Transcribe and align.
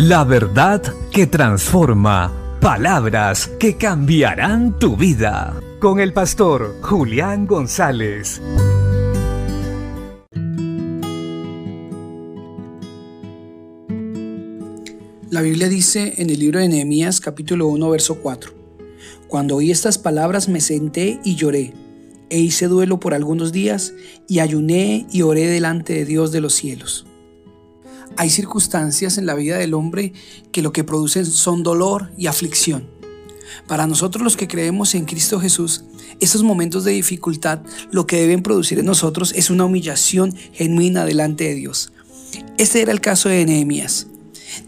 La 0.00 0.22
verdad 0.22 0.80
que 1.10 1.26
transforma. 1.26 2.32
Palabras 2.60 3.50
que 3.58 3.76
cambiarán 3.76 4.78
tu 4.78 4.96
vida. 4.96 5.60
Con 5.80 5.98
el 5.98 6.12
pastor 6.12 6.76
Julián 6.82 7.48
González. 7.48 8.40
La 15.30 15.42
Biblia 15.42 15.68
dice 15.68 16.14
en 16.18 16.30
el 16.30 16.38
libro 16.38 16.60
de 16.60 16.68
Nehemías 16.68 17.20
capítulo 17.20 17.66
1 17.66 17.90
verso 17.90 18.20
4. 18.20 18.52
Cuando 19.26 19.56
oí 19.56 19.72
estas 19.72 19.98
palabras 19.98 20.48
me 20.48 20.60
senté 20.60 21.18
y 21.24 21.34
lloré, 21.34 21.74
e 22.30 22.38
hice 22.38 22.68
duelo 22.68 23.00
por 23.00 23.14
algunos 23.14 23.50
días, 23.50 23.94
y 24.28 24.38
ayuné 24.38 25.08
y 25.10 25.22
oré 25.22 25.48
delante 25.48 25.92
de 25.94 26.04
Dios 26.04 26.30
de 26.30 26.40
los 26.40 26.54
cielos. 26.54 27.07
Hay 28.16 28.30
circunstancias 28.30 29.18
en 29.18 29.26
la 29.26 29.34
vida 29.34 29.58
del 29.58 29.74
hombre 29.74 30.12
que 30.52 30.62
lo 30.62 30.72
que 30.72 30.84
producen 30.84 31.26
son 31.26 31.62
dolor 31.62 32.10
y 32.16 32.26
aflicción. 32.26 32.88
Para 33.66 33.86
nosotros 33.86 34.22
los 34.22 34.36
que 34.36 34.48
creemos 34.48 34.94
en 34.94 35.04
Cristo 35.04 35.40
Jesús, 35.40 35.84
estos 36.20 36.42
momentos 36.42 36.84
de 36.84 36.92
dificultad 36.92 37.60
lo 37.90 38.06
que 38.06 38.20
deben 38.20 38.42
producir 38.42 38.78
en 38.78 38.86
nosotros 38.86 39.32
es 39.36 39.50
una 39.50 39.64
humillación 39.64 40.34
genuina 40.52 41.04
delante 41.04 41.44
de 41.44 41.54
Dios. 41.54 41.92
Este 42.56 42.82
era 42.82 42.92
el 42.92 43.00
caso 43.00 43.28
de 43.28 43.44
Nehemías. 43.44 44.06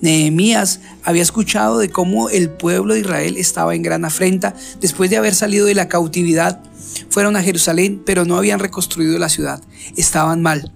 Nehemías 0.01 0.81
había 1.03 1.23
escuchado 1.23 1.79
de 1.79 1.91
cómo 1.91 2.29
el 2.31 2.51
pueblo 2.51 2.95
de 2.95 3.01
Israel 3.01 3.37
estaba 3.37 3.75
en 3.75 3.83
gran 3.83 4.05
afrenta 4.05 4.55
después 4.81 5.11
de 5.11 5.17
haber 5.17 5.35
salido 5.35 5.67
de 5.67 5.75
la 5.75 5.89
cautividad. 5.89 6.63
Fueron 7.09 7.37
a 7.37 7.43
Jerusalén, 7.43 8.03
pero 8.05 8.25
no 8.25 8.37
habían 8.37 8.61
reconstruido 8.61 9.19
la 9.19 9.29
ciudad. 9.29 9.63
Estaban 9.97 10.43
mal. 10.43 10.73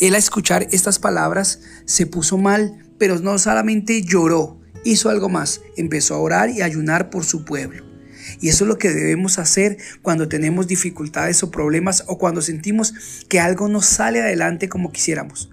Él 0.00 0.14
a 0.14 0.18
escuchar 0.18 0.68
estas 0.72 0.98
palabras 0.98 1.60
se 1.84 2.06
puso 2.06 2.38
mal, 2.38 2.84
pero 2.98 3.18
no 3.18 3.38
solamente 3.38 4.02
lloró, 4.02 4.60
hizo 4.84 5.08
algo 5.08 5.28
más, 5.28 5.62
empezó 5.76 6.14
a 6.14 6.18
orar 6.18 6.50
y 6.50 6.60
a 6.60 6.66
ayunar 6.66 7.10
por 7.10 7.24
su 7.24 7.44
pueblo. 7.44 7.84
Y 8.40 8.48
eso 8.48 8.64
es 8.64 8.68
lo 8.68 8.78
que 8.78 8.90
debemos 8.90 9.38
hacer 9.38 9.78
cuando 10.02 10.28
tenemos 10.28 10.66
dificultades 10.66 11.42
o 11.42 11.50
problemas 11.50 12.04
o 12.08 12.18
cuando 12.18 12.42
sentimos 12.42 12.94
que 13.28 13.40
algo 13.40 13.68
no 13.68 13.80
sale 13.80 14.20
adelante 14.20 14.68
como 14.68 14.92
quisiéramos. 14.92 15.50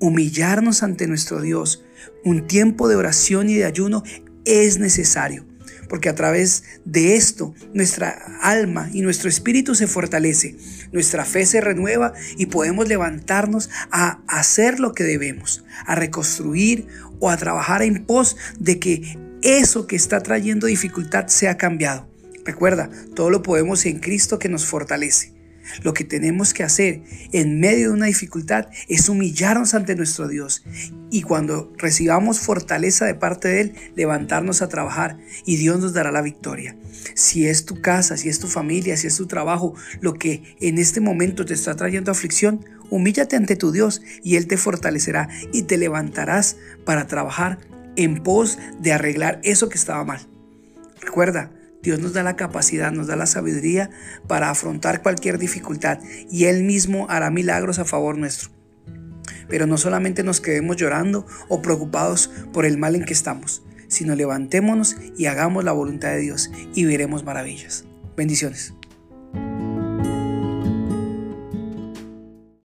Humillarnos 0.00 0.82
ante 0.82 1.06
nuestro 1.06 1.40
Dios. 1.40 1.84
Un 2.24 2.46
tiempo 2.46 2.88
de 2.88 2.96
oración 2.96 3.50
y 3.50 3.54
de 3.54 3.64
ayuno 3.64 4.02
es 4.44 4.78
necesario 4.78 5.46
porque 5.94 6.08
a 6.08 6.16
través 6.16 6.64
de 6.84 7.14
esto 7.14 7.54
nuestra 7.72 8.40
alma 8.42 8.90
y 8.92 9.02
nuestro 9.02 9.28
espíritu 9.28 9.76
se 9.76 9.86
fortalece, 9.86 10.56
nuestra 10.90 11.24
fe 11.24 11.46
se 11.46 11.60
renueva 11.60 12.14
y 12.36 12.46
podemos 12.46 12.88
levantarnos 12.88 13.70
a 13.92 14.18
hacer 14.26 14.80
lo 14.80 14.92
que 14.92 15.04
debemos, 15.04 15.64
a 15.86 15.94
reconstruir 15.94 16.88
o 17.20 17.30
a 17.30 17.36
trabajar 17.36 17.84
en 17.84 18.06
pos 18.06 18.36
de 18.58 18.80
que 18.80 19.16
eso 19.42 19.86
que 19.86 19.94
está 19.94 20.20
trayendo 20.20 20.66
dificultad 20.66 21.28
sea 21.28 21.56
cambiado. 21.58 22.08
Recuerda, 22.44 22.90
todo 23.14 23.30
lo 23.30 23.44
podemos 23.44 23.86
en 23.86 24.00
Cristo 24.00 24.40
que 24.40 24.48
nos 24.48 24.66
fortalece. 24.66 25.33
Lo 25.82 25.94
que 25.94 26.04
tenemos 26.04 26.54
que 26.54 26.62
hacer 26.62 27.02
en 27.32 27.60
medio 27.60 27.88
de 27.88 27.94
una 27.94 28.06
dificultad 28.06 28.68
es 28.88 29.08
humillarnos 29.08 29.74
ante 29.74 29.96
nuestro 29.96 30.28
Dios 30.28 30.64
y 31.10 31.22
cuando 31.22 31.72
recibamos 31.76 32.40
fortaleza 32.40 33.06
de 33.06 33.14
parte 33.14 33.48
de 33.48 33.60
Él, 33.60 33.74
levantarnos 33.96 34.62
a 34.62 34.68
trabajar 34.68 35.18
y 35.44 35.56
Dios 35.56 35.80
nos 35.80 35.92
dará 35.92 36.10
la 36.12 36.22
victoria. 36.22 36.76
Si 37.14 37.46
es 37.46 37.64
tu 37.64 37.80
casa, 37.80 38.16
si 38.16 38.28
es 38.28 38.38
tu 38.38 38.48
familia, 38.48 38.96
si 38.96 39.06
es 39.06 39.16
tu 39.16 39.26
trabajo, 39.26 39.74
lo 40.00 40.14
que 40.14 40.56
en 40.60 40.78
este 40.78 41.00
momento 41.00 41.44
te 41.44 41.54
está 41.54 41.76
trayendo 41.76 42.10
aflicción, 42.10 42.64
humíllate 42.90 43.36
ante 43.36 43.56
tu 43.56 43.72
Dios 43.72 44.02
y 44.22 44.36
Él 44.36 44.46
te 44.46 44.56
fortalecerá 44.56 45.28
y 45.52 45.62
te 45.62 45.78
levantarás 45.78 46.56
para 46.84 47.06
trabajar 47.06 47.58
en 47.96 48.22
pos 48.22 48.58
de 48.80 48.92
arreglar 48.92 49.40
eso 49.44 49.68
que 49.68 49.78
estaba 49.78 50.04
mal. 50.04 50.26
Recuerda, 51.00 51.50
Dios 51.84 52.00
nos 52.00 52.14
da 52.14 52.22
la 52.22 52.34
capacidad, 52.34 52.90
nos 52.90 53.06
da 53.06 53.14
la 53.14 53.26
sabiduría 53.26 53.90
para 54.26 54.50
afrontar 54.50 55.02
cualquier 55.02 55.38
dificultad 55.38 55.98
y 56.30 56.46
Él 56.46 56.64
mismo 56.64 57.06
hará 57.10 57.30
milagros 57.30 57.78
a 57.78 57.84
favor 57.84 58.16
nuestro. 58.16 58.50
Pero 59.48 59.66
no 59.66 59.76
solamente 59.76 60.22
nos 60.22 60.40
quedemos 60.40 60.76
llorando 60.76 61.26
o 61.48 61.60
preocupados 61.60 62.30
por 62.54 62.64
el 62.64 62.78
mal 62.78 62.96
en 62.96 63.04
que 63.04 63.12
estamos, 63.12 63.62
sino 63.88 64.14
levantémonos 64.14 64.96
y 65.18 65.26
hagamos 65.26 65.62
la 65.62 65.72
voluntad 65.72 66.08
de 66.08 66.20
Dios 66.20 66.50
y 66.74 66.86
veremos 66.86 67.22
maravillas. 67.22 67.84
Bendiciones. 68.16 68.74